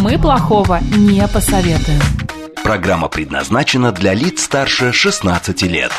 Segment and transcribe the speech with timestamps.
[0.00, 2.00] Мы плохого не посоветуем.
[2.62, 5.90] Программа предназначена для лиц старше 16 лет.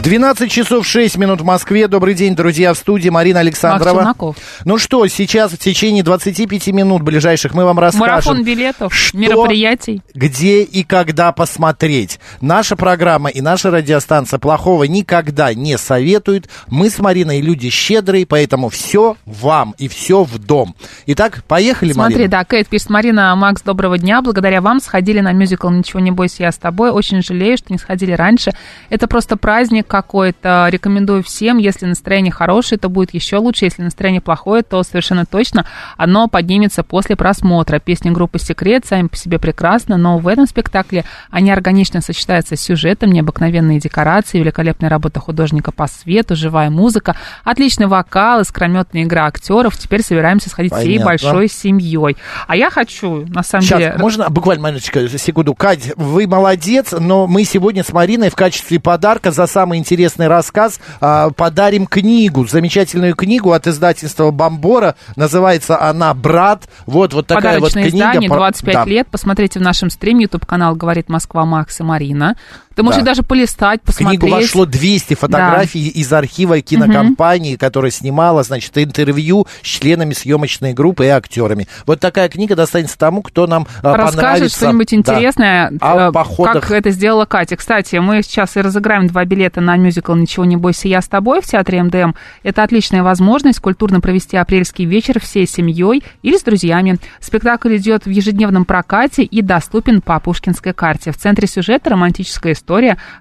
[0.00, 1.88] 12 часов 6 минут в Москве.
[1.88, 4.02] Добрый день, друзья, в студии Марина Александрова.
[4.02, 4.36] Челноков.
[4.64, 8.08] Ну что, сейчас в течение 25 минут ближайших мы вам расскажем.
[8.08, 10.00] Марафон билетов, что, мероприятий.
[10.14, 12.20] Где и когда посмотреть.
[12.40, 16.48] Наша программа и наша радиостанция плохого никогда не советует.
[16.68, 20.76] Мы с Мариной люди щедрые, поэтому все вам и все в дом.
[21.06, 22.30] Итак, поехали, Смотри, Марина.
[22.30, 24.22] да, Кейт пишет, Марина, Макс, доброго дня.
[24.22, 26.90] Благодаря вам сходили на мюзикл «Ничего не бойся, я с тобой».
[26.92, 28.52] Очень жалею, что не сходили раньше.
[28.90, 30.68] Это просто праздник какой-то.
[30.70, 31.58] Рекомендую всем.
[31.58, 33.64] Если настроение хорошее, то будет еще лучше.
[33.64, 37.80] Если настроение плохое, то совершенно точно оно поднимется после просмотра.
[37.80, 42.60] Песни группы «Секрет» сами по себе прекрасны, но в этом спектакле они органично сочетаются с
[42.60, 49.76] сюжетом, необыкновенные декорации, великолепная работа художника по свету, живая музыка, отличный вокал, искрометная игра актеров.
[49.76, 51.06] Теперь собираемся сходить всей Понятно.
[51.06, 52.16] большой семьей.
[52.46, 53.94] А я хочу, на самом Сейчас, деле...
[53.98, 55.54] можно буквально, Мариночка, секунду.
[55.54, 59.46] Кать, вы молодец, но мы сегодня с Мариной в качестве подарка за
[59.78, 64.94] самый интересный рассказ а, подарим книгу, замечательную книгу от издательства Бомбора.
[65.16, 66.68] Называется она «Брат».
[66.86, 68.08] Вот, вот такая вот Подарочное книга.
[68.10, 68.84] издание, Про- 25 да.
[68.84, 69.08] лет.
[69.10, 72.36] Посмотрите в нашем стриме, YouTube-канал «Говорит Москва» Макс и Марина.
[72.78, 73.06] Ты можешь Да.
[73.06, 74.20] даже полистать, В посмотреть.
[74.20, 81.06] книгу вошло 200 фотографий из архива кинокомпании, которая снимала, значит, интервью с членами съемочной группы
[81.06, 81.66] и актерами.
[81.86, 84.56] Вот такая книга достанется тому, кто нам а, Расскажет понравится.
[84.58, 84.96] что-нибудь Да.
[84.96, 86.62] интересное, О э, походах.
[86.68, 87.56] как это сделала Катя.
[87.56, 91.40] Кстати, мы сейчас и разыграем два билета на мюзикл «Ничего не бойся, я с тобой»
[91.40, 92.12] в театре МДМ.
[92.44, 96.98] Это отличная возможность культурно провести апрельский вечер всей семьей или с друзьями.
[97.20, 101.10] Спектакль идет в ежедневном прокате и доступен по Пушкинской карте.
[101.10, 102.67] В центре сюжета романтическая история,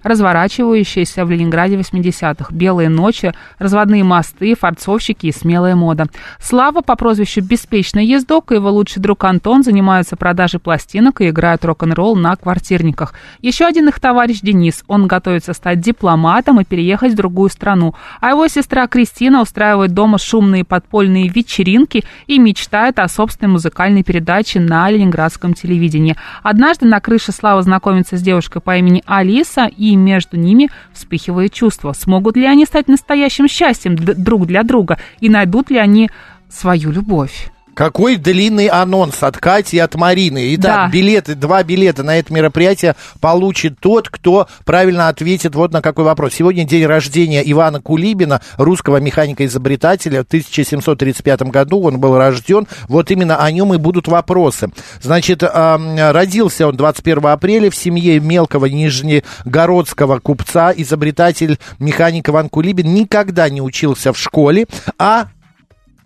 [0.03, 2.47] разворачивающаяся в Ленинграде 80-х.
[2.51, 6.07] Белые ночи, разводные мосты, форцовщики и смелая мода.
[6.39, 11.65] Слава по прозвищу «Беспечный ездок» и его лучший друг Антон занимаются продажей пластинок и играют
[11.65, 13.13] рок-н-ролл на квартирниках.
[13.41, 14.83] Еще один их товарищ Денис.
[14.87, 17.95] Он готовится стать дипломатом и переехать в другую страну.
[18.19, 24.59] А его сестра Кристина устраивает дома шумные подпольные вечеринки и мечтает о собственной музыкальной передаче
[24.59, 26.15] на ленинградском телевидении.
[26.43, 29.03] Однажды на крыше Слава знакомится с девушкой по имени
[29.37, 31.93] Алиса, и между ними вспыхивает чувство.
[31.93, 34.97] Смогут ли они стать настоящим счастьем друг для друга?
[35.19, 36.09] И найдут ли они
[36.49, 37.51] свою любовь?
[37.77, 40.55] Какой длинный анонс от Кати и от Марины.
[40.55, 40.89] Итак, Да.
[40.89, 46.33] билеты, два билета на это мероприятие получит тот, кто правильно ответит вот на какой вопрос.
[46.33, 50.23] Сегодня день рождения Ивана Кулибина, русского механика-изобретателя.
[50.23, 52.65] В 1735 году он был рожден.
[52.87, 54.69] Вот именно о нем и будут вопросы.
[54.99, 60.73] Значит, родился он 21 апреля в семье мелкого нижнегородского купца.
[60.75, 64.65] Изобретатель механик Иван Кулибин никогда не учился в школе,
[64.97, 65.27] а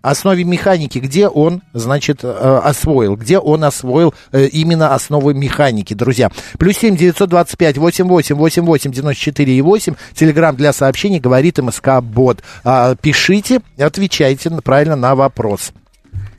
[0.02, 6.30] основе механики, где он, значит, э, освоил, где он освоил э, именно основы механики, друзья.
[6.58, 9.94] Плюс семь девятьсот двадцать пять восемь восемь восемь восемь девяносто четыре и восемь.
[10.14, 12.42] Телеграмм для сообщений говорит МСК Бот.
[12.64, 15.72] А, Пишите, отвечайте правильно на вопрос.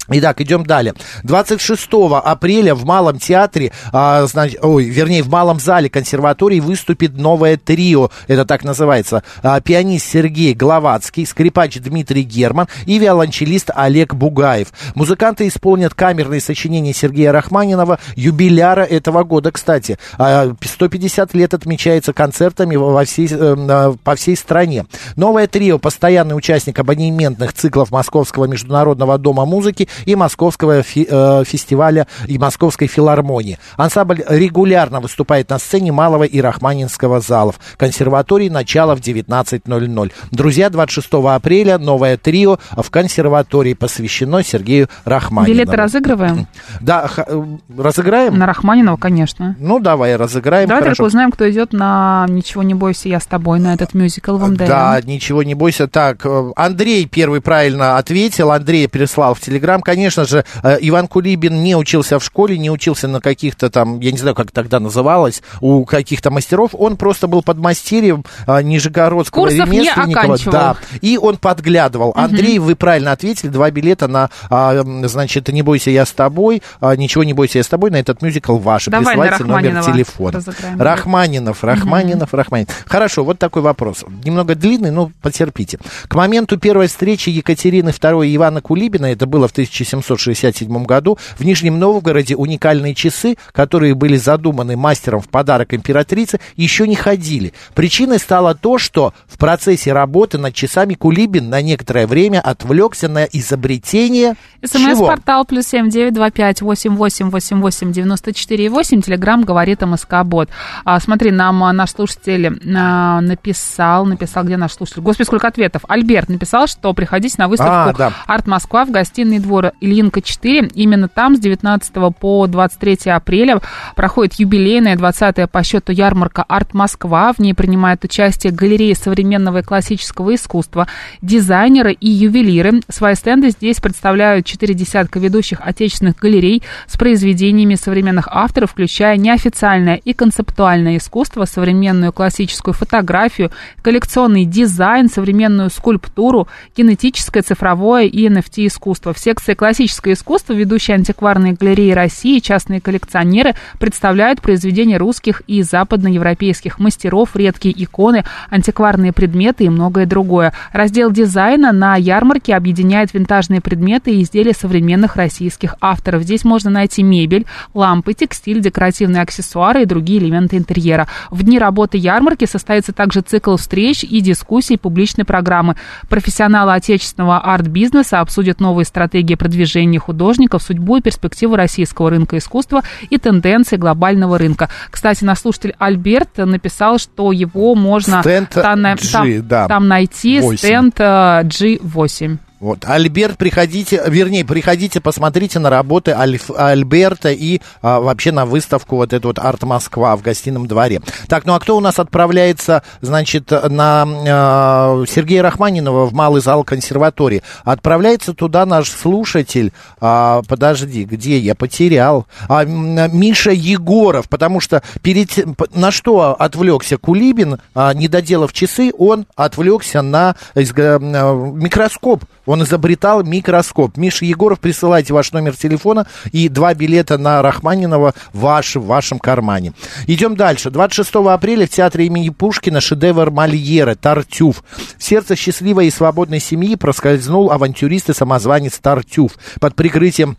[0.10, 0.94] Итак, идем далее.
[1.24, 7.56] 26 апреля в Малом театре, а, знач- ой, вернее, в Малом зале консерватории выступит новое
[7.56, 9.24] трио, это так называется.
[9.44, 14.74] А, пианист Сергей Гловацкий, скрипач Дмитрий Герман и виолончелист Олег Бугаев.
[14.96, 19.98] Музыканты исполнят камерные сочинения Сергея Рахманинова, юбиляра этого года, кстати.
[20.18, 24.86] А, 150 лет отмечается концертами во всей, на- по всей стране.
[25.16, 32.08] Новое трио, постоянный участник абонементных циклов Московского международного дома музыки и Московского фи- э, фестиваля
[32.28, 33.58] и Московской филармонии.
[33.78, 37.60] Ансамбль регулярно выступает на сцене Малого и Рахманинского залов.
[37.78, 40.12] Консерватории начало в 19.00.
[40.32, 45.54] Друзья, 26 апреля новое трио в консерватории посвящено Сергею Рахманинову.
[45.54, 46.48] Билеты разыгрываем?
[46.82, 47.44] Да, э,
[47.78, 48.38] разыграем?
[48.38, 49.56] На Рахманинова, конечно.
[49.60, 50.68] Ну, давай, разыграем.
[50.68, 50.98] Давай хорошо.
[51.04, 54.48] только узнаем, кто идет на «Ничего не бойся, я с тобой» на этот мюзикл в
[54.50, 54.66] МДМ.
[54.66, 55.88] Да, ничего не бойся.
[55.88, 58.52] Так, э, Андрей первый правильно ответил.
[58.52, 59.82] Андрей прислал в Телеграм.
[59.84, 64.12] Конечно же, э, Иван Кулибин не учился в школе, не учился на каких-то там, я
[64.12, 66.72] не знаю, как тогда называлось, у каких-то мастеров.
[66.74, 70.38] Он просто был подмастерьем а, нижегородского Курсов ремесленникова.
[70.52, 72.14] Да, и он подглядывал.
[72.16, 76.96] Андрей, вы правильно ответили, два билета на, а, значит, «Не бойся, я с тобой», а,
[76.96, 78.86] «Ничего не бойся, я с тобой», на этот мюзикл ваш.
[78.86, 80.32] Давай на Присылайте номер телефона.
[80.34, 80.82] разыграем.
[80.82, 82.74] Рахманинов, Рахманинов, Рахманинов.
[82.86, 84.04] Хорошо, вот такой вопрос.
[84.24, 85.80] Немного длинный, но потерпите.
[86.08, 91.44] К моменту первой встречи Екатерины II и Ивана Кулибина, это было в 1767 году, в
[91.44, 97.54] Нижнем Новгороде уникальные часы, которые были задуманы мастером в подарок императрице, еще не ходили.
[97.74, 103.26] Причиной стало то, что в процессе работы над часами Кулибин на некоторое время отвлекся на
[103.26, 104.36] изобретение?
[104.64, 109.02] СМС-портал плюс семь девять два пять восемь восемь восемь восемь девяносто четыре восемь.
[109.02, 110.50] Телеграмм говорит МСК Бот.
[110.86, 115.02] А, смотри, нам а, наш слушатель а, написал, написал, где наш слушатель?
[115.02, 115.84] Господи, сколько ответов.
[115.88, 118.14] Альберт написал, что приходите на выставку А, да.
[118.28, 120.72] Арт Москва в гостиный двор Ильинка 4.
[120.74, 123.60] Именно там с 19 по 23 апреля
[123.96, 127.34] проходит юбилейная 20-я по счету ярмарка Арт Москва.
[127.34, 130.88] В ней принимают участие галереи современного и классического искусства,
[131.22, 132.82] дизайнеры и ювелиры.
[132.90, 139.96] Свои стенды здесь представляют четыре десятка ведущих отечественных галерей с произведениями современных авторов, включая неофициальное
[139.96, 143.52] и концептуальное искусство, современную классическую фотографию,
[143.82, 149.14] коллекционный дизайн, современную скульптуру, кинетическое, цифровое и NFT искусство.
[149.14, 156.80] В секции классическое искусство ведущие антикварные галереи России, частные коллекционеры представляют произведения русских и западноевропейских
[156.80, 160.54] мастеров, редкие иконы, антикварные предметы и многое другое.
[160.72, 166.24] Раздел дизайна на ярмарке объединяет винтажные предметы и изделия современных российских авторов.
[166.24, 171.08] Здесь можно найти мебель, лампы, текстиль, декоративные аксессуары и другие элементы интерьера.
[171.30, 175.76] В дни работы ярмарки состоится также цикл встреч и дискуссий публичной программы.
[176.10, 183.18] Профессионалы отечественного арт-бизнеса обсудят новые стратегии продвижения художников, судьбу и перспективы российского рынка искусства и
[183.18, 184.70] тенденции глобального рынка.
[184.90, 189.68] Кстати, наш слушатель Альберт написал, что его можно Стенд там, G, там- да.
[189.68, 190.58] там найти Восемь.
[190.58, 191.04] стенд э,
[191.44, 192.38] G8.
[192.64, 192.86] Вот.
[192.86, 199.12] Альберт, приходите, вернее, приходите, посмотрите на работы Альф- Альберта и а, вообще на выставку вот
[199.12, 201.02] эту вот Арт Москва в гостином дворе.
[201.28, 206.64] Так, ну а кто у нас отправляется, значит, на а, Сергея Рахманинова в малый зал
[206.64, 207.44] консерватории?
[207.66, 212.28] Отправляется туда наш слушатель, а, подожди, где я потерял?
[212.48, 215.38] А, Миша Егоров, потому что перед,
[215.76, 222.24] на что отвлекся Кулибин, а, не доделав часы, он отвлекся на а, микроскоп.
[222.54, 223.98] Он изобретал микроскоп.
[223.98, 229.74] Миша Егоров, присылайте ваш номер телефона и два билета на Рахманинова ваш, в вашем кармане.
[230.06, 230.70] Идем дальше.
[230.70, 234.64] 26 апреля в театре имени Пушкина шедевр Мольера «Тартюф».
[235.00, 239.32] В сердце счастливой и свободной семьи проскользнул авантюрист и самозванец Тартюф.
[239.60, 240.38] Под прикрытием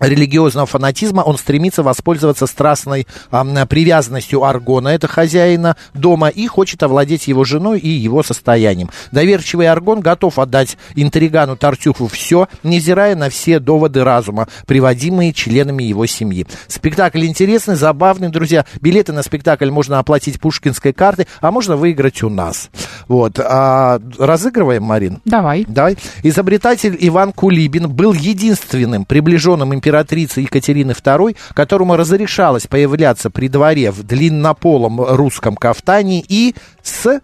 [0.00, 7.28] религиозного фанатизма он стремится воспользоваться страстной м, привязанностью Аргона, это хозяина дома, и хочет овладеть
[7.28, 8.90] его женой и его состоянием.
[9.12, 16.06] Доверчивый Аргон готов отдать интригану Тартюфу все, невзирая на все доводы разума, приводимые членами его
[16.06, 16.46] семьи.
[16.66, 18.64] Спектакль интересный, забавный, друзья.
[18.80, 22.70] Билеты на спектакль можно оплатить пушкинской картой, а можно выиграть у нас.
[23.06, 23.38] Вот.
[23.38, 25.20] А, разыгрываем, Марин?
[25.24, 25.64] Давай.
[25.66, 25.96] Давай.
[26.22, 34.02] Изобретатель Иван Кулибин был единственным приближенным императрицы Екатерины II, которому разрешалось появляться при дворе в
[34.02, 37.20] длиннополом русском кафтане и с...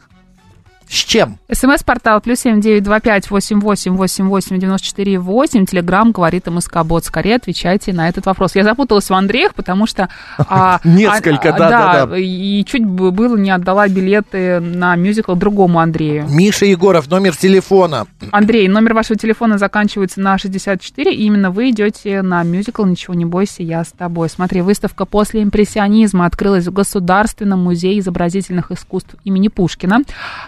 [0.89, 1.39] С чем?
[1.51, 5.67] СМС-портал плюс семь девять два пять восемь восемь восемь восемь девяносто четыре восемь.
[5.67, 7.05] Телеграмм говорит МСК Бот.
[7.05, 8.55] Скорее отвечайте на этот вопрос.
[8.55, 10.09] Я запуталась в Андреях, потому что...
[10.39, 12.19] а, Несколько, а, да, да, да.
[12.19, 16.27] И чуть бы было не отдала билеты на мюзикл другому Андрею.
[16.29, 18.07] Миша Егоров, номер телефона.
[18.31, 23.25] Андрей, номер вашего телефона заканчивается на 64, и именно вы идете на мюзикл «Ничего не
[23.25, 24.29] бойся, я с тобой».
[24.29, 30.01] Смотри, выставка «После импрессионизма» открылась в Государственном музее изобразительных искусств имени Пушкина.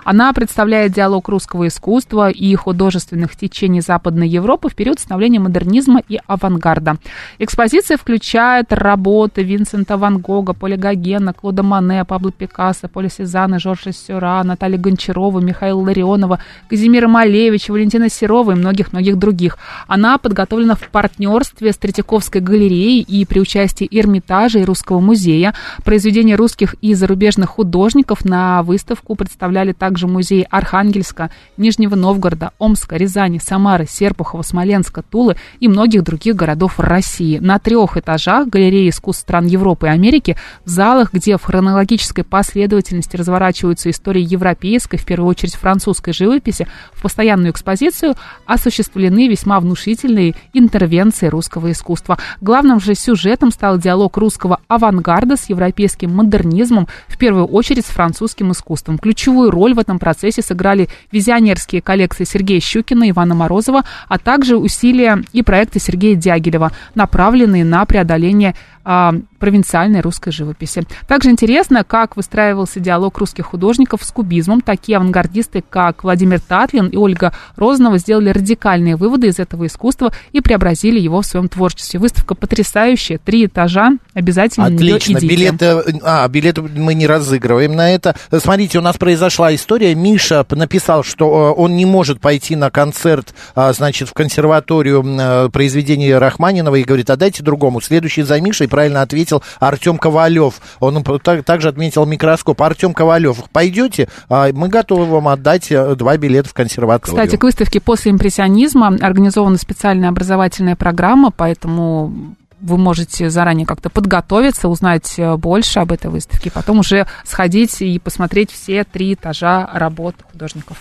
[0.05, 6.19] Она представляет диалог русского искусства и художественных течений Западной Европы в период становления модернизма и
[6.27, 6.97] авангарда.
[7.39, 13.93] Экспозиция включает работы Винсента Ван Гога, Поля Гогена, Клода Мане, Пабло Пикассо, Поля Сезанна, Жоржа
[13.93, 19.59] Сюра, Натальи Гончарова, Михаила Ларионова, Казимира Малевича, Валентина Серова и многих-многих других.
[19.87, 25.55] Она подготовлена в партнерстве с Третьяковской галереей и при участии Эрмитажа и Русского музея.
[25.85, 33.39] Произведения русских и зарубежных художников на выставку представляли также музеи Архангельска, Нижнего Новгорода, Омска, Рязани,
[33.39, 37.39] Самары, Серпухова, Смоленска, Тулы и многих других городов России.
[37.39, 43.17] На трех этажах галереи искусств стран Европы и Америки, в залах, где в хронологической последовательности
[43.17, 48.15] разворачиваются истории европейской, в первую очередь французской живописи, в постоянную экспозицию
[48.47, 52.17] осуществлены весьма внушительные интервенции русского искусства.
[52.41, 58.53] Главным же сюжетом стал диалог русского авангарда с европейским модернизмом, в первую очередь с французским
[58.53, 58.99] искусством.
[58.99, 65.25] Ключевую роль в этом процессе сыграли визионерские коллекции Сергея Щукина, Ивана Морозова, а также усилия
[65.33, 68.55] и проекты Сергея Дягилева, направленные на преодоление
[68.87, 70.85] провинциальной русской живописи.
[71.09, 74.61] Также интересно, как выстраивался диалог русских художников с кубизмом.
[74.61, 80.41] Такие авангардисты, как Владимир Татлин и Ольга Розанова, сделали радикальные выводы из этого искусства и
[80.41, 81.99] преобразили его в своем творчестве.
[82.01, 88.15] Выставка потрясающая, три этажа, обязательно Отлично, билеты, а, билеты мы не разыгрываем на это.
[88.31, 89.95] Смотрите, у нас произошла история.
[89.95, 95.49] Миша написал, что э, он не может пойти на концерт, а, значит, в консерваторию э,
[95.51, 97.81] произведения Рахманинова и говорит, отдайте другому.
[97.81, 100.61] Следующий за Мишей правильно ответил Артем Ковалев.
[100.81, 102.61] Он также отметил микроскоп.
[102.61, 104.11] Артем Ковалев, пойдете?
[104.29, 107.17] А, мы готовы вам отдать э, два билета в консерваторию.
[107.17, 114.69] Кстати, к выставке после импрессионизма организована специальная образовательная программа, поэтому вы можете заранее как-то подготовиться,
[114.69, 120.17] узнать э, больше об этой выставке, потом уже сходить и посмотреть все три этажа работ
[120.31, 120.77] художников.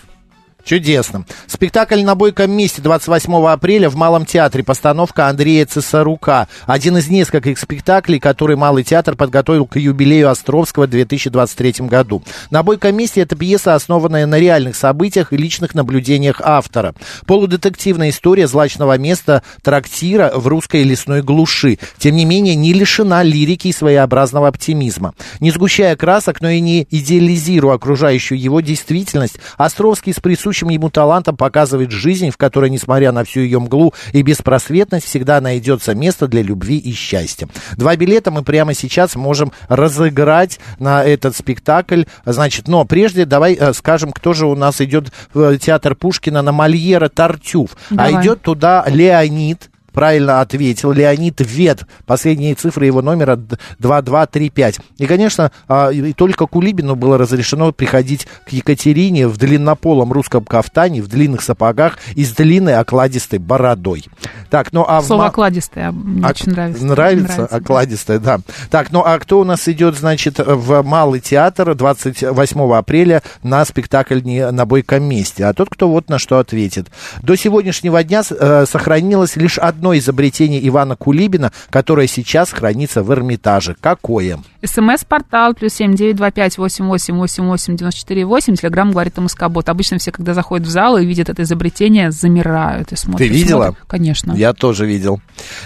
[0.65, 1.25] Чудесно.
[1.45, 4.63] Спектакль на бойком месте 28 апреля в Малом театре.
[4.63, 6.47] Постановка Андрея Цесарука.
[6.65, 12.23] Один из нескольких спектаклей, который Малый театр подготовил к юбилею Островского в 2023 году.
[12.49, 16.95] На бойком месте это пьеса, основанная на реальных событиях и личных наблюдениях автора.
[17.27, 21.77] Полудетективная история злачного места трактира в русской лесной глуши.
[21.99, 25.13] Тем не менее, не лишена лирики и своеобразного оптимизма.
[25.39, 30.89] Не сгущая красок, но и не идеализируя окружающую его действительность, Островский с присутствием присущим ему
[30.89, 36.27] талантом показывает жизнь, в которой, несмотря на всю ее мглу и беспросветность, всегда найдется место
[36.27, 37.47] для любви и счастья.
[37.75, 42.03] Два билета мы прямо сейчас можем разыграть на этот спектакль.
[42.25, 46.53] Значит, но прежде давай э, скажем, кто же у нас идет в театр Пушкина на
[46.53, 47.71] Мольера Тартюф.
[47.91, 48.15] А давай.
[48.15, 50.91] А идет туда Леонид правильно ответил.
[50.91, 51.85] Леонид Вет.
[52.05, 54.79] Последние цифры его номера 2235.
[54.97, 61.01] И, конечно, а, и только Кулибину было разрешено приходить к Екатерине в длиннополом русском кафтане,
[61.01, 64.05] в длинных сапогах и с длинной окладистой бородой.
[64.49, 65.01] Так, ну а...
[65.01, 66.29] Слово окладистое мне а...
[66.29, 66.85] очень нравится.
[66.85, 67.31] Нравится?
[67.31, 68.39] нравится окладистое, да.
[68.69, 74.19] Так, ну а кто у нас идет, значит, в Малый театр 28 апреля на спектакль
[74.21, 75.45] не на бойком месте?
[75.45, 76.87] А тот, кто вот на что ответит.
[77.21, 83.11] До сегодняшнего дня э, сохранилось лишь одно одно изобретение Ивана Кулибина, которое сейчас хранится в
[83.11, 83.75] Эрмитаже.
[83.79, 84.39] Какое?
[84.63, 88.55] СМС-портал плюс семь девять два пять восемь восемь восемь восемь девяносто четыре восемь.
[88.55, 89.69] Телеграмм говорит МСК-бот.
[89.69, 93.27] Обычно все, когда заходят в зал и видят это изобретение, замирают и смотрят.
[93.27, 93.65] Ты видела?
[93.65, 93.85] Смотрят.
[93.87, 94.33] Конечно.
[94.33, 95.21] Я тоже видел.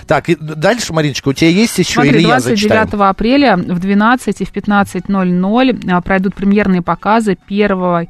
[0.05, 4.45] Так, и дальше, Мариночка, у тебя есть еще Смотри, или 29 апреля в 12 и
[4.45, 8.07] в 15.00 а, пройдут премьерные показы первого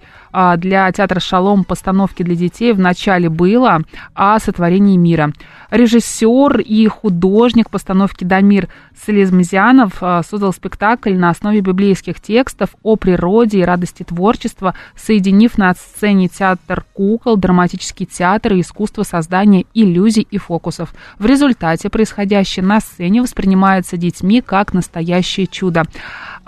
[0.57, 3.81] для театра «Шалом» постановки для детей в начале было
[4.13, 5.33] о сотворении мира.
[5.71, 8.69] Режиссер и художник постановки Дамир
[9.05, 15.73] Селезмзянов а, создал спектакль на основе библейских текстов о природе и радости творчества, соединив на
[15.73, 20.93] сцене театр кукол, драматический театр и искусство создания иллюзий и фокусов.
[21.19, 25.83] В результате происходящее на сцене воспринимается детьми как настоящее чудо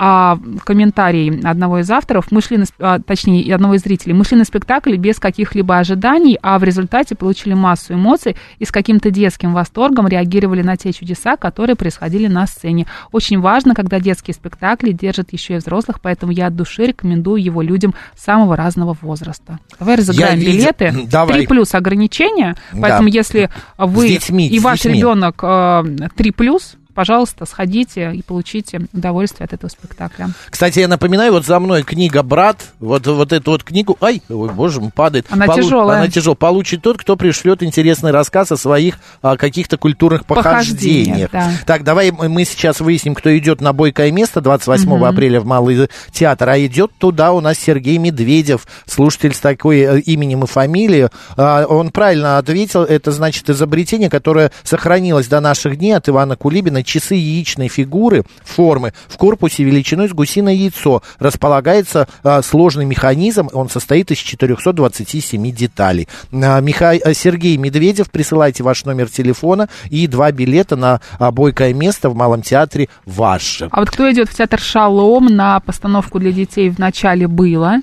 [0.03, 4.35] а, комментарий одного из авторов, мы шли на, а, точнее, одного из зрителей, мы шли
[4.35, 9.53] на спектакль без каких-либо ожиданий, а в результате получили массу эмоций и с каким-то детским
[9.53, 12.87] восторгом реагировали на те чудеса, которые происходили на сцене.
[13.11, 17.61] Очень важно, когда детские спектакли держат еще и взрослых, поэтому я от души рекомендую его
[17.61, 19.59] людям самого разного возраста.
[19.77, 20.85] Давай разыграем я билеты.
[20.85, 21.09] Видел...
[21.11, 21.37] Давай.
[21.41, 23.17] 3 плюс ограничения, поэтому да.
[23.17, 24.97] если вы детьми, и ваш детьми.
[24.97, 30.29] ребенок 3 э, плюс, пожалуйста, сходите и получите удовольствие от этого спектакля.
[30.49, 34.49] Кстати, я напоминаю, вот за мной книга «Брат», вот, вот эту вот книгу, ай, ой,
[34.49, 35.25] боже мой, падает.
[35.29, 35.61] Она Полу...
[35.61, 35.97] тяжелая.
[35.99, 36.35] Она тяжелая.
[36.35, 41.29] Получит тот, кто пришлет интересный рассказ о своих а, каких-то культурных похождениях.
[41.31, 41.51] Да.
[41.65, 45.05] Так, давай мы сейчас выясним, кто идет на бойкое место 28 угу.
[45.05, 49.99] апреля в Малый театр, а идет туда у нас Сергей Медведев, слушатель с такой э,
[50.01, 51.09] именем и фамилией.
[51.37, 56.80] А, он правильно ответил, это значит изобретение, которое сохранилось до наших дней от Ивана Кулибина,
[56.83, 61.01] часы яичной фигуры формы в корпусе величиной с гусиное яйцо.
[61.19, 66.07] Располагается а, сложный механизм, он состоит из 427 деталей.
[66.31, 66.91] А, Миха...
[66.91, 72.15] А, Сергей Медведев, присылайте ваш номер телефона и два билета на а, бойкое место в
[72.15, 73.69] Малом театре ваше.
[73.71, 77.77] А вот кто идет в театр «Шалом» на постановку для детей в начале было?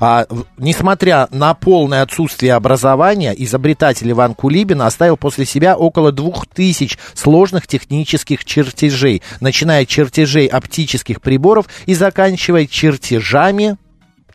[0.00, 6.98] А, несмотря на полное отсутствие образования, изобретатель Иван Кулибин оставил после себя около двух тысяч
[7.14, 13.76] сложных технических чертежей, начиная от чертежей оптических приборов и заканчивая чертежами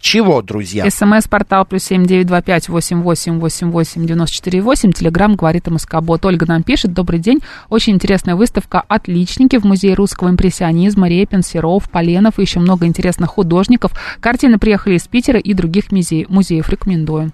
[0.05, 0.87] чего, друзья?
[0.87, 4.91] СМС-портал плюс семь девять два пять восемь восемь восемь восемь девяносто четыре восемь.
[4.91, 6.23] Телеграмм говорит МСК-бот.
[6.25, 6.93] Ольга нам пишет.
[6.93, 7.39] Добрый день.
[7.69, 11.09] Очень интересная выставка «Отличники» в Музее русского импрессионизма.
[11.09, 13.93] Репин, Серов, Поленов и еще много интересных художников.
[14.19, 16.69] Картины приехали из Питера и других музеев.
[16.69, 17.31] Рекомендую.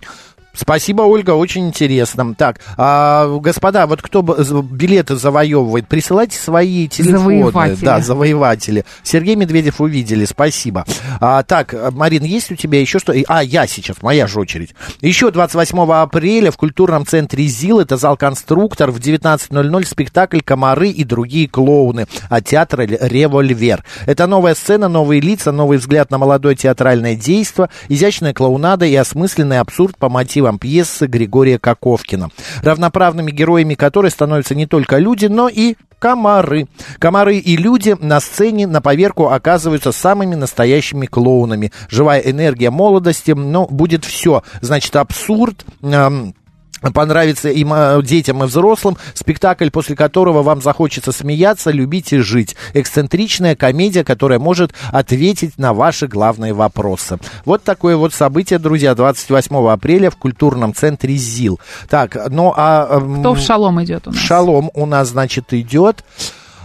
[0.54, 2.36] Спасибо, Ольга, очень интересно.
[2.36, 7.20] Так, а, господа, вот кто билеты завоевывает, присылайте свои телефоны.
[7.20, 7.86] Завоеватели.
[7.86, 8.86] Да, завоеватели.
[9.04, 10.86] Сергей Медведев увидели, спасибо.
[11.20, 13.14] А, так, Марин, есть у тебя еще что?
[13.28, 14.76] А, я сейчас, моя же очередь.
[15.00, 21.04] Еще 28 апреля в культурном центре ЗИЛ, это зал «Конструктор», в 19.00 спектакль «Комары и
[21.04, 23.86] другие клоуны» от театра «Револьвер».
[24.06, 29.60] Это новая сцена, новые лица, новый взгляд на молодое театральное действо, изящная клоунада и осмысленный
[29.60, 32.30] абсурд по мотивам мотивам пьесы Григория Коковкина,
[32.64, 36.68] равноправными героями которой становятся не только люди, но и комары.
[37.00, 41.72] Комары и люди на сцене на поверку оказываются самыми настоящими клоунами.
[41.90, 44.42] Живая энергия молодости, но будет все.
[44.62, 46.34] Значит, абсурд, эм,
[46.94, 47.66] понравится и
[48.04, 48.98] детям, и взрослым.
[49.14, 52.56] Спектакль, после которого вам захочется смеяться, любить и жить.
[52.74, 57.20] Эксцентричная комедия, которая может ответить на ваши главные вопросы.
[57.46, 61.60] Вот такое вот событие, друзья, 28 апреля в культурном центре ЗИЛ.
[61.90, 63.00] Так, ну а...
[63.20, 64.20] Кто в шалом идет у нас?
[64.20, 66.04] В шалом у нас, значит, идет...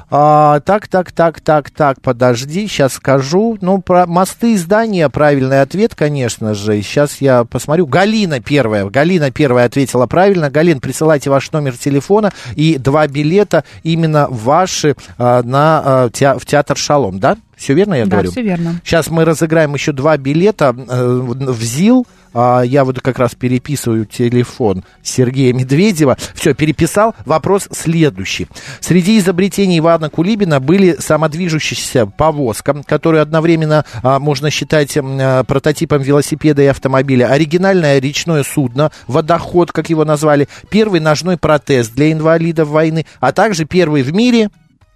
[0.09, 3.59] А, так, так, так, так, так, подожди, сейчас скажу.
[3.61, 6.81] Ну, про мосты и здания правильный ответ, конечно же.
[6.83, 7.87] Сейчас я посмотрю.
[7.87, 8.85] Галина первая.
[8.87, 10.49] Галина первая ответила правильно.
[10.49, 16.77] Галин, присылайте ваш номер телефона и два билета именно ваши а, на, а, в театр
[16.77, 17.37] Шалом, да?
[17.57, 18.31] Все верно я да, говорю?
[18.31, 18.81] все верно.
[18.85, 22.07] Сейчас мы разыграем еще два билета э, в ЗИЛ
[22.39, 26.19] а, я вот как раз переписываю телефон Сергея Медведева.
[26.35, 27.15] Все, переписал.
[27.25, 28.47] Вопрос следующий.
[28.81, 36.61] Среди изобретений Ивана Кулибина были самодвижущаяся повозка, которую одновременно а, можно считать а, прототипом велосипеда
[36.61, 43.07] и автомобиля, оригинальное речное судно, водоход, как его назвали, первый ножной протез для инвалидов войны,
[43.19, 44.51] а также первый в мире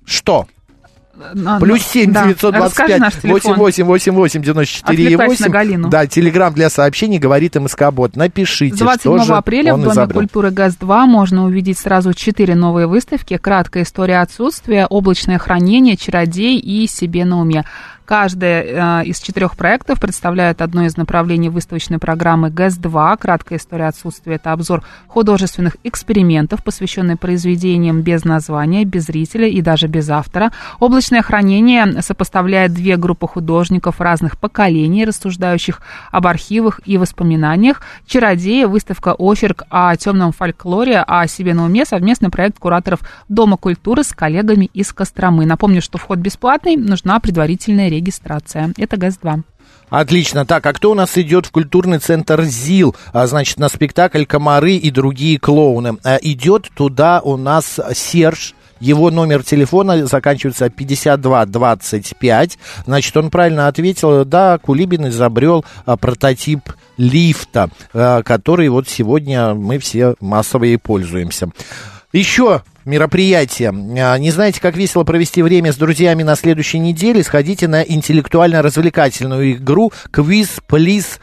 [0.05, 0.47] что?
[1.61, 2.25] Плюс 7 да.
[2.25, 5.51] 925 88 88 94 8.
[5.51, 5.89] Галину.
[5.89, 8.17] Да, телеграмм для сообщений говорит МСК-бот.
[8.17, 10.21] Напишите, 27 что апреля в Доме изобрел.
[10.21, 13.37] культуры ГАЗ-2 можно увидеть сразу четыре новые выставки.
[13.37, 17.65] Краткая история отсутствия, облачное хранение, чародей и себе на уме.
[18.11, 23.17] Каждая э, из четырех проектов представляет одно из направлений выставочной программы ГЭС-2.
[23.21, 29.87] Краткая история отсутствия– это обзор художественных экспериментов, посвященный произведениям без названия, без зрителя и даже
[29.87, 30.51] без автора.
[30.81, 37.81] Облачное хранение сопоставляет две группы художников разных поколений, рассуждающих об архивах и воспоминаниях.
[38.09, 44.03] «Чародея»– выставка «Очерк о темном фольклоре», о себе на уме– совместный проект кураторов Дома культуры
[44.03, 45.47] с коллегами из Костромы.
[45.47, 48.73] Напомню, что вход бесплатный, нужна предварительная регистрация регистрация.
[48.77, 49.43] Это ГАЗ-2.
[49.91, 50.47] Отлично.
[50.47, 52.95] Так, а кто у нас идет в культурный центр ЗИЛ?
[53.13, 55.99] А, значит, на спектакль «Комары и другие клоуны».
[56.05, 58.55] А, идет туда у нас Серж.
[58.79, 62.59] Его номер телефона заканчивается 5225.
[62.87, 64.25] Значит, он правильно ответил.
[64.25, 66.61] Да, Кулибин изобрел а, прототип
[66.97, 71.51] лифта, а, который вот сегодня мы все массово и пользуемся.
[72.13, 73.71] Еще мероприятие.
[73.71, 77.23] А, не знаете, как весело провести время с друзьями на следующей неделе?
[77.23, 81.21] Сходите на интеллектуально-развлекательную игру «Квиз Плиз».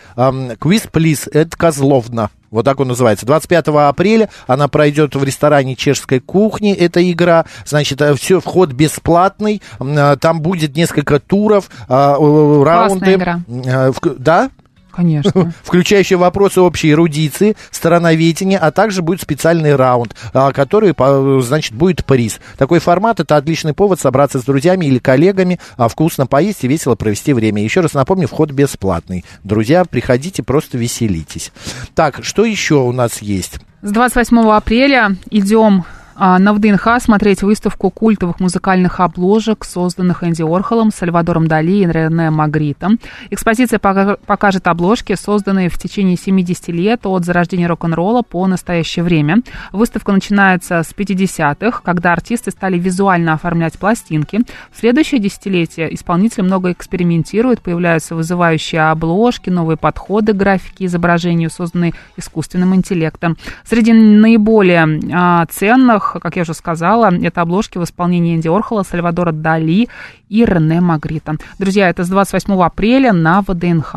[0.60, 2.30] «Квиз Плиз»— это Козловна.
[2.50, 3.26] Вот так он называется.
[3.26, 7.46] 25 апреля она пройдет в ресторане чешской кухни, эта игра.
[7.66, 9.62] Значит, э, все, вход бесплатный.
[9.80, 12.16] А, там будет несколько туров, а,
[12.64, 13.14] раунды.
[13.14, 13.42] игра.
[14.18, 14.50] Да?
[14.98, 15.54] Конечно.
[15.64, 20.96] Включающие вопросы общей эрудиции, стороноведения, а также будет специальный раунд, а, который,
[21.44, 22.40] значит, будет приз.
[22.58, 26.96] Такой формат– это отличный повод собраться с друзьями или коллегами, а вкусно поесть и весело
[26.96, 27.64] провести время.
[27.64, 29.24] Еще раз напомню, вход бесплатный.
[29.44, 31.52] Друзья, приходите, просто веселитесь.
[31.94, 33.60] Так, что еще у нас есть?
[33.84, 35.86] С 28 апреля идем
[36.18, 43.00] на ВДНХ смотреть выставку культовых музыкальных обложек, созданных Энди Орхолом, Сальвадором Дали и Рене Магритом.
[43.30, 49.42] Экспозиция покажет обложки, созданные в течение 70 лет от зарождения рок-н-ролла по настоящее время.
[49.72, 54.42] Выставка начинается с 50-х, когда артисты стали визуально оформлять пластинки.
[54.72, 61.94] В следующее десятилетие исполнители много экспериментируют, появляются вызывающие обложки, новые подходы к графике изображению, созданные
[62.16, 63.38] искусственным интеллектом.
[63.64, 69.32] Среди наиболее а, ценных как я уже сказала, это обложки в исполнении Энди Орхола, Сальвадора
[69.32, 69.88] Дали
[70.30, 71.36] и Рене Магрита.
[71.60, 73.96] Друзья, это с 28 апреля на ВДНХ.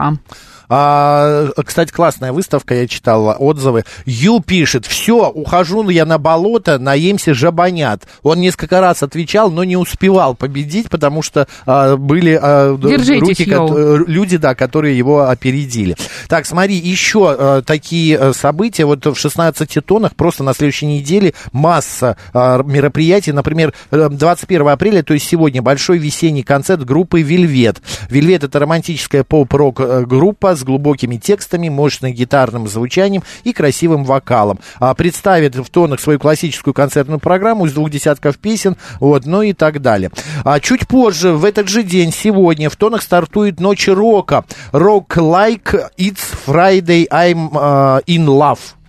[0.72, 3.84] А, кстати, классная выставка, я читал отзывы.
[4.06, 8.04] Ю пишет, все, ухожу я на болото, наемся жабонят.
[8.22, 14.04] Он несколько раз отвечал, но не успевал победить, потому что а, были а, руки, ко-
[14.06, 15.96] люди, да, которые его опередили.
[16.28, 18.84] Так, смотри, еще а, такие а, события.
[18.84, 23.32] Вот в 16 тоннах просто на следующей неделе масса а, мероприятий.
[23.32, 27.82] Например, 21 э, апреля, то есть сегодня, большой весенний концерт группы «Вельвет».
[28.08, 34.60] «Вельвет»— это романтическая поп-рок э, группа с глубокими текстами, мощным гитарным звучанием и красивым вокалом.
[34.78, 39.52] А, представит в тонах свою классическую концертную программу из двух десятков песен, вот, ну и
[39.52, 40.10] так далее.
[40.44, 44.44] А чуть позже, в этот же день, сегодня, в тонах стартует «Ночи рока».
[44.72, 48.79] «Rock Like It's Friday, I'm uh, in Love».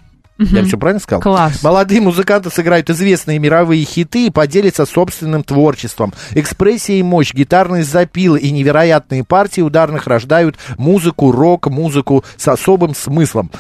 [0.50, 1.22] Я все правильно сказал?
[1.22, 1.62] Класс.
[1.64, 6.14] Молодые музыканты сыграют известные мировые хиты и поделятся собственным творчеством.
[6.32, 12.96] Экспрессия и мощь, гитарные запилы и невероятные партии ударных рождают музыку, рок, музыку с особым
[12.96, 13.52] смыслом.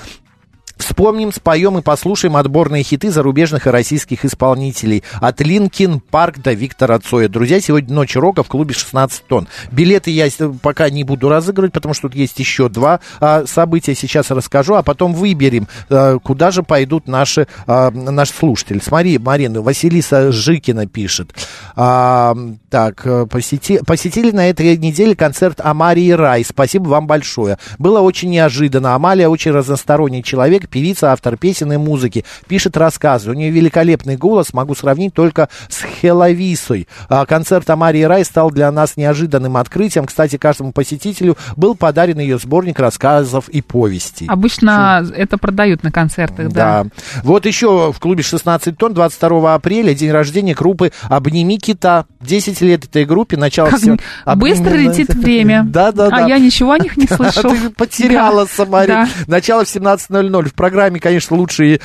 [0.81, 5.03] Вспомним, споем и послушаем отборные хиты зарубежных и российских исполнителей.
[5.21, 7.27] От Linkin Park до Виктора Цоя.
[7.29, 9.47] Друзья, сегодня ночь рока в клубе 16 тонн.
[9.71, 10.27] Билеты я
[10.63, 13.93] пока не буду разыгрывать, потому что тут есть еще два а, события.
[13.93, 18.79] Сейчас расскажу, а потом выберем, а, куда же пойдут наши, а, наши слушатели.
[18.79, 21.31] Смотри, Марина, Василиса Жикина пишет.
[21.75, 22.35] А,
[22.71, 26.43] так, посети, посетили на этой неделе концерт Амарии Рай.
[26.43, 27.59] Спасибо вам большое.
[27.77, 28.95] Было очень неожиданно.
[28.95, 33.29] Амалия очень разносторонний человек, певица, автор песен и музыки, пишет рассказы.
[33.29, 36.87] У нее великолепный голос, могу сравнить только с Хеловисой.
[37.09, 40.05] А концерт Амарии Рай стал для нас неожиданным открытием.
[40.05, 44.27] Кстати, каждому посетителю был подарен ее сборник рассказов и повестей.
[44.27, 45.13] Обычно Шо?
[45.13, 46.83] это продают на концертах, да.
[46.83, 46.89] Да.
[47.23, 52.05] Вот еще в клубе 16 тонн 22 апреля день рождения группы «Обними кита».
[52.21, 53.97] 10 лет этой группе, начало как всего...
[54.35, 55.63] Быстро летит время.
[55.67, 56.25] Да, да, да.
[56.25, 57.49] А я ничего о них не слышал.
[57.51, 59.07] Ты потеряла, Самари.
[59.27, 60.53] Начало в 17.00.
[60.61, 61.79] В программе, конечно, лучшие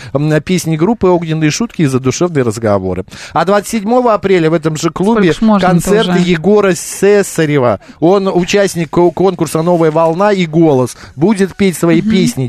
[0.44, 3.06] песни группы, огненные шутки и задушевные разговоры.
[3.32, 7.80] А 27 апреля в этом же клубе концерт Егора Сесарева.
[8.00, 10.94] Он участник конкурса «Новая волна» и «Голос».
[11.16, 12.10] Будет петь свои угу.
[12.10, 12.48] песни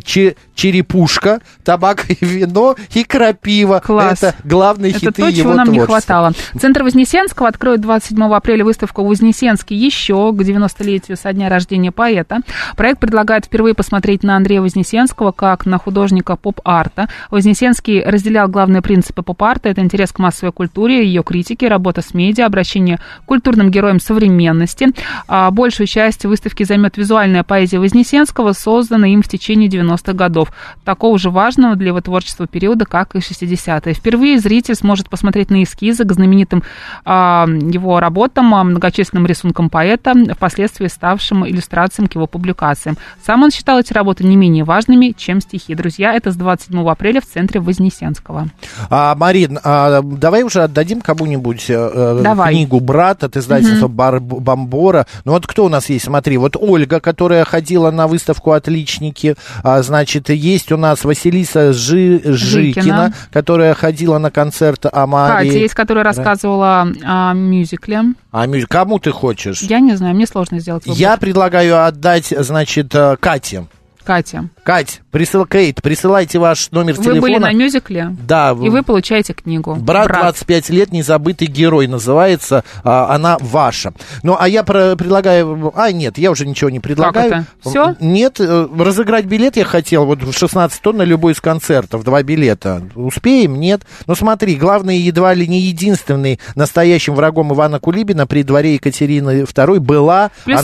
[0.57, 3.79] «Черепушка», «Табак и вино» и «Крапива».
[3.79, 4.23] Класс.
[4.23, 5.81] Это главные Это хиты то, его чего нам творчества.
[5.81, 6.33] не хватало.
[6.59, 12.39] Центр Вознесенского откроет 27 апреля выставку «Вознесенский еще» к 90-летию со дня рождения поэта.
[12.75, 17.07] Проект предлагает впервые посмотреть на Андрея Вознесенского как на художника художника поп-арта.
[17.31, 19.69] Вознесенский разделял главные принципы поп-арта.
[19.69, 24.87] Это интерес к массовой культуре, ее критике, работа с медиа, обращение к культурным героям современности.
[25.27, 30.46] А большую часть выставки займет визуальная поэзия Вознесенского, созданная им в течение 90-х годов.
[30.83, 33.93] Такого же важного для его творчества периода, как и 60-е.
[33.93, 36.63] Впервые зритель сможет посмотреть на эскизы к знаменитым
[37.05, 42.97] а, его работам, а, многочисленным рисункам поэта, впоследствии ставшим иллюстрациям к его публикациям.
[43.25, 45.75] Сам он считал эти работы не менее важными, чем стихи.
[45.75, 46.13] Друзья.
[46.13, 48.47] Это с 27 апреля в центре Вознесенского.
[48.89, 52.53] А, Марин, а, давай уже отдадим кому-нибудь э, э давай.
[52.53, 54.19] книгу «Брат» от издательства угу.
[54.19, 55.05] Бомбора.
[55.25, 56.05] Ну вот кто у нас есть?
[56.05, 59.35] Смотри, вот Ольга, которая ходила на выставку «Отличники».
[59.63, 65.49] А, значит, есть у нас Василиса Жи, Жикина, Жикина, которая ходила на концерт Амари.
[65.49, 68.01] Катя есть, которая рассказывала о мюзикле.
[68.31, 68.71] А мюзикл?
[68.71, 69.61] Кому ты хочешь?
[69.63, 70.99] Я не знаю, мне сложно сделать выбор.
[70.99, 73.65] Я предлагаю отдать, значит, э, Кате.
[74.03, 74.49] Катя.
[74.67, 77.21] Кать, присыл, Кейт, присылайте ваш номер вы телефона.
[77.21, 78.13] Вы были на мюзикле?
[78.27, 78.53] Да.
[78.61, 79.75] И вы получаете книгу.
[79.75, 80.21] Брат, Брат.
[80.23, 82.65] 25 лет, незабытый герой называется.
[82.83, 83.93] А, она ваша.
[84.23, 85.71] Ну, а я про, предлагаю...
[85.73, 87.29] А, нет, я уже ничего не предлагаю.
[87.29, 87.69] Как это?
[87.69, 87.95] Все?
[88.01, 90.05] Нет, э, разыграть билет я хотел.
[90.05, 92.03] Вот в 16 тонн на любой из концертов.
[92.03, 92.81] Два билета.
[92.93, 93.61] Успеем?
[93.61, 93.83] Нет.
[94.05, 99.79] Ну, смотри, главный едва ли не единственный настоящим врагом Ивана Кулибина при дворе Екатерины II
[99.79, 100.31] была...
[100.43, 100.59] Плюс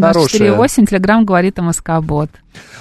[0.00, 0.86] двадцать четыре восемь.
[0.86, 2.30] Телеграмм говорит МСК Бот.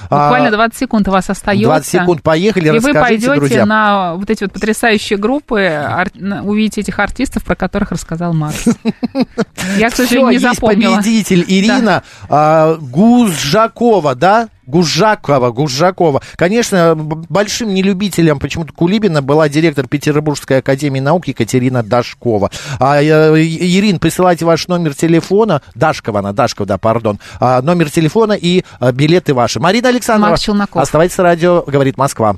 [0.03, 1.65] Буквально 20 секунд у вас остается.
[1.65, 3.67] 20 секунд, поехали, И вы пойдете друзьям.
[3.67, 6.12] на вот эти вот потрясающие группы, ар-
[6.43, 8.65] увидите этих артистов, про которых рассказал Макс.
[9.77, 10.97] Я, к сожалению, не запомнила.
[10.97, 12.75] победитель Ирина да.
[12.79, 14.49] Гузжакова, да?
[14.67, 16.21] Гужакова, Гужакова.
[16.36, 22.52] Конечно, большим нелюбителем почему-то Кулибина была директор Петербургской академии наук Екатерина Дашкова.
[22.80, 25.62] А, э, Ирин, присылайте ваш номер телефона.
[25.76, 27.19] Дашкова, она, Дашкова, да, пардон.
[27.39, 29.60] А, номер телефона и а, билеты ваши.
[29.60, 30.38] Марина Александровна,
[30.73, 32.38] оставайтесь на радио, говорит Москва.